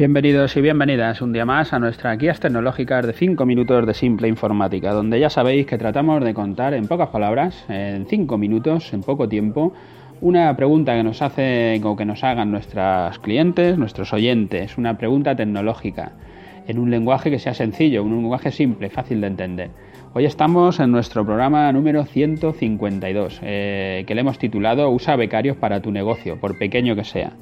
[0.00, 4.28] Bienvenidos y bienvenidas un día más a nuestras guías tecnológicas de 5 minutos de simple
[4.28, 9.02] informática, donde ya sabéis que tratamos de contar en pocas palabras, en 5 minutos, en
[9.02, 9.74] poco tiempo,
[10.22, 15.36] una pregunta que nos hace o que nos hagan nuestros clientes, nuestros oyentes, una pregunta
[15.36, 16.12] tecnológica,
[16.66, 19.70] en un lenguaje que sea sencillo, un lenguaje simple, fácil de entender.
[20.12, 25.80] Hoy estamos en nuestro programa número 152, eh, que le hemos titulado Usa becarios para
[25.80, 27.34] tu negocio, por pequeño que sea.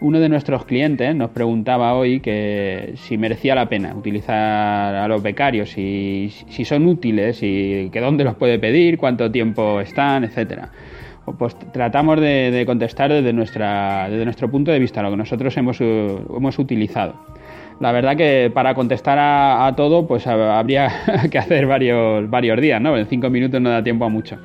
[0.00, 5.22] Uno de nuestros clientes nos preguntaba hoy que si merecía la pena utilizar a los
[5.22, 6.28] becarios, si
[6.64, 10.72] son útiles y que dónde los puede pedir, cuánto tiempo están, etcétera.
[11.38, 15.80] Pues tratamos de, contestar desde, nuestra, desde nuestro punto de vista, lo que nosotros hemos,
[15.80, 17.14] hemos utilizado.
[17.80, 20.90] La verdad que para contestar a, todo, pues habría
[21.30, 22.96] que hacer varios, varios días, ¿no?
[22.96, 24.38] En cinco minutos no da tiempo a mucho.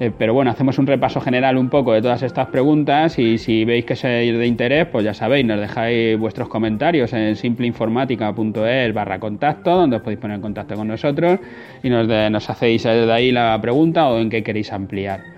[0.00, 3.64] Eh, pero bueno, hacemos un repaso general un poco de todas estas preguntas y si
[3.64, 9.18] veis que es de interés, pues ya sabéis, nos dejáis vuestros comentarios en simpleinformática.es barra
[9.18, 11.40] contacto, donde os podéis poner en contacto con nosotros
[11.82, 15.37] y nos, nos hacéis desde ahí la pregunta o en qué queréis ampliar.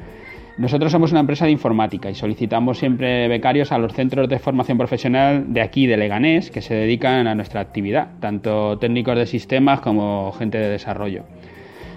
[0.61, 4.77] Nosotros somos una empresa de informática y solicitamos siempre becarios a los centros de formación
[4.77, 9.81] profesional de aquí, de Leganés, que se dedican a nuestra actividad, tanto técnicos de sistemas
[9.81, 11.25] como gente de desarrollo.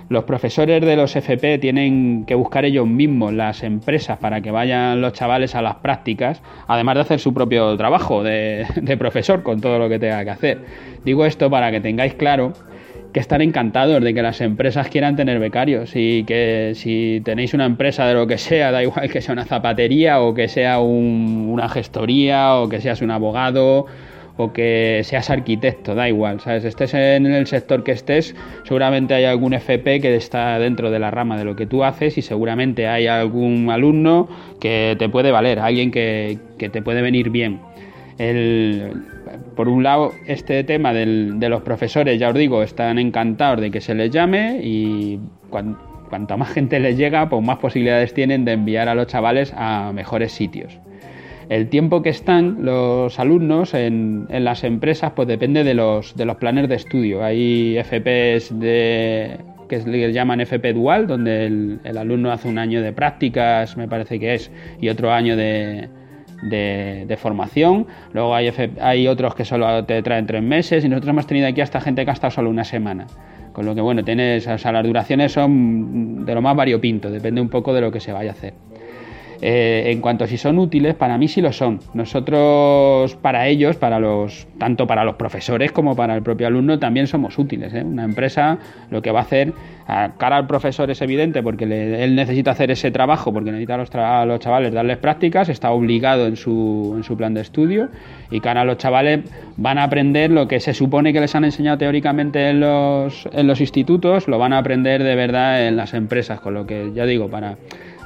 [0.07, 5.01] Los profesores de los FP tienen que buscar ellos mismos las empresas para que vayan
[5.01, 8.65] los chavales a las prácticas, además de hacer su propio trabajo de,
[8.97, 10.59] profesor con todo lo que tenga que hacer.
[11.03, 12.53] Digo esto para que tengáis claro
[13.13, 17.65] que están encantados de que las empresas quieran tener becarios y que si tenéis una
[17.65, 21.69] empresa de lo que sea, da igual que sea una zapatería o que sea una
[21.69, 23.85] gestoría o que seas un abogado
[24.35, 26.65] o que seas arquitecto, da igual, ¿sabes?
[26.65, 31.11] Estés en el sector que estés, seguramente hay algún FP que está dentro de la
[31.11, 34.27] rama de lo que tú haces y seguramente hay algún alumno
[34.59, 37.59] que te puede valer, alguien que, que te puede venir bien.
[39.55, 43.81] Por un lado, este tema de los profesores, ya os digo, están encantados de que
[43.81, 45.19] se les llame y
[45.49, 49.91] cuanta más gente les llega, pues más posibilidades tienen de enviar a los chavales a
[49.93, 50.79] mejores sitios.
[51.49, 56.37] El tiempo que están los alumnos en, las empresas, pues depende de los, de los
[56.37, 57.23] planes de estudio.
[57.23, 59.37] Hay FPs de,
[59.67, 64.19] que les llaman FP dual, donde el alumno hace un año de prácticas, me parece
[64.19, 65.89] que es, y otro año de,
[66.49, 67.87] de, formación.
[68.11, 71.61] Luego hay, hay otros que solo te traen tres meses y nosotros hemos tenido aquí
[71.61, 73.07] hasta gente que ha estado solo una semana.
[73.53, 77.39] Con lo que, bueno, tienes, o sea, las duraciones son de lo más variopinto, depende
[77.39, 78.53] un poco de lo que se vaya a hacer.
[79.45, 81.81] Eh, en cuanto a si son útiles, para mí sí lo son.
[81.93, 87.07] Nosotros, para ellos, para los, tanto para los profesores como para el propio alumno, también
[87.07, 87.73] somos útiles.
[87.73, 87.83] ¿eh?
[87.83, 88.57] Una empresa
[88.89, 89.51] lo que va a hacer,
[89.85, 94.25] a cara al profesor es evidente, porque él necesita hacer ese trabajo, porque necesita a
[94.25, 97.89] los, chavales darles prácticas, está obligado en su, plan de estudio,
[98.31, 101.43] y cara a los chavales van a aprender lo que se supone que les han
[101.43, 105.93] enseñado teóricamente en los, en los institutos, lo van a aprender de verdad en las
[105.93, 107.57] empresas, con lo que ya digo, para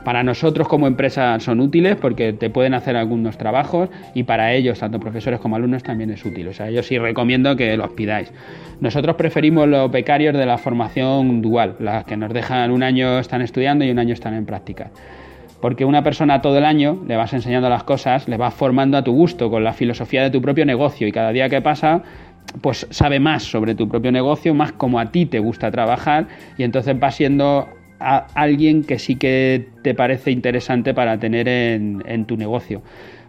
[0.07, 4.79] para nosotros como empresa son útiles porque te pueden hacer algunos trabajos y para ellos,
[4.79, 6.47] tanto profesores como alumnos, también es útil.
[6.47, 8.31] O sea, yo sí recomiendo que los pidáis.
[8.79, 13.41] Nosotros preferimos los becarios de la formación dual, las que nos dejan un año están
[13.41, 14.91] estudiando y un año están en práctica
[15.59, 19.03] porque una persona todo el año le vas enseñando las cosas, le vas formando a
[19.03, 22.03] tu gusto con la filosofía de tu propio negocio y cada día que pasa
[22.62, 26.63] pues sabe más sobre tu propio negocio, más como a ti te gusta trabajar y
[26.63, 27.68] entonces va siendo
[28.00, 32.81] a alguien que sí que te parece interesante para tener en, tu negocio.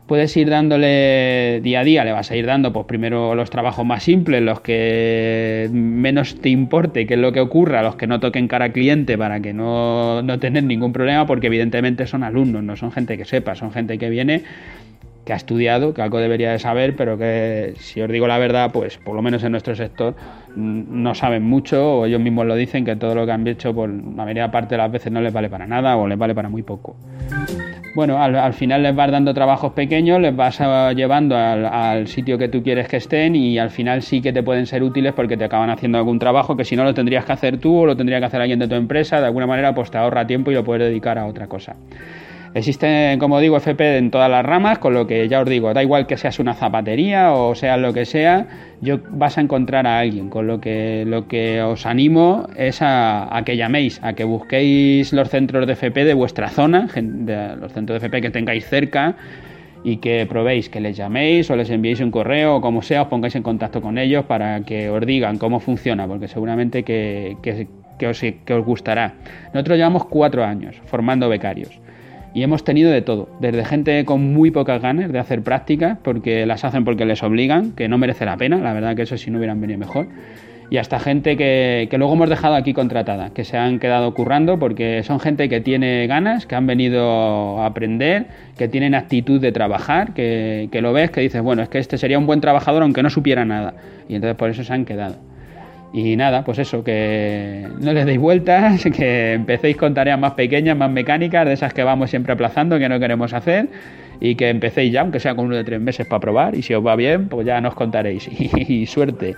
[0.06, 3.84] Puedes ir dándole día a día, le vas a ir dando pues primero los trabajos
[3.84, 8.18] más simples, los que menos te importe qué es lo que ocurra, los que no
[8.18, 12.62] toquen cara al cliente para que no, no tener ningún problema, porque evidentemente son alumnos,
[12.62, 14.44] no son gente que sepa, son gente que viene
[15.28, 18.70] que ha estudiado, que algo debería de saber, pero que si os digo la verdad,
[18.72, 20.14] pues por lo menos en nuestro sector
[20.56, 23.90] no saben mucho o ellos mismos lo dicen que todo lo que han hecho por
[23.90, 26.48] la mayoría parte de las veces no les vale para nada o les vale para
[26.48, 26.96] muy poco.
[27.94, 32.48] Bueno, al, final les vas dando trabajos pequeños, les vas eh, llevando al, sitio que
[32.48, 35.44] tú quieres que estén y al final sí que te pueden ser útiles porque te
[35.44, 38.18] acaban haciendo algún trabajo que si no lo tendrías que hacer tú o lo tendría
[38.18, 40.64] que hacer alguien de tu empresa, de alguna manera pues te ahorra tiempo y lo
[40.64, 41.76] puedes dedicar a otra cosa.
[42.54, 45.82] Existen, como digo, FP en todas las ramas, con lo que ya os digo, da
[45.82, 48.46] igual que seas una zapatería o seas lo que sea,
[48.80, 53.42] yo vas a encontrar a alguien, con lo que lo que os animo es a,
[53.44, 56.88] que llaméis, a que busquéis los centros de FP de vuestra zona,
[57.60, 59.16] los centros de FP que tengáis cerca
[59.84, 63.08] y que probéis, que les llaméis o les enviéis un correo o como sea, os
[63.08, 68.06] pongáis en contacto con ellos para que os digan cómo funciona, porque seguramente que, que,
[68.06, 69.14] os, que os gustará.
[69.52, 71.78] Nosotros llevamos cuatro años formando becarios
[72.34, 76.46] y hemos tenido de todo, desde gente con muy pocas ganas de hacer prácticas, porque
[76.46, 79.30] las hacen porque les obligan, que no merece la pena, la verdad que eso si
[79.30, 80.08] no hubieran venido mejor,
[80.70, 85.02] y hasta gente que, luego hemos dejado aquí contratada, que se han quedado currando porque
[85.02, 88.26] son gente que tiene ganas, que han venido a aprender,
[88.58, 91.96] que tienen actitud de trabajar, que, que lo ves, que dices, bueno, es que este
[91.96, 93.74] sería un buen trabajador aunque no supiera nada,
[94.08, 95.27] y entonces por eso se han quedado.
[95.92, 100.76] Y nada, pues eso, que no les deis vueltas, que empecéis con tareas más pequeñas,
[100.76, 103.68] más mecánicas, de esas que vamos siempre aplazando, que no queremos hacer,
[104.20, 106.74] y que empecéis ya, aunque sea con uno de tres meses para probar, y si
[106.74, 108.28] os va bien, pues ya nos contaréis.
[108.68, 109.34] Y, suerte.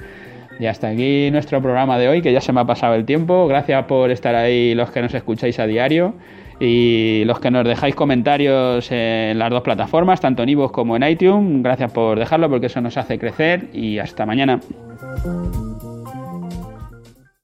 [0.59, 3.47] Y hasta aquí nuestro programa de hoy, que ya se me ha pasado el tiempo.
[3.47, 6.15] Gracias por estar ahí los que nos escucháis a diario
[6.61, 11.05] y los que nos dejáis comentarios en las dos plataformas, tanto en iVoox como en
[11.05, 11.63] iTunes.
[11.63, 14.61] Gracias por dejarlo porque eso nos hace crecer y hasta mañana.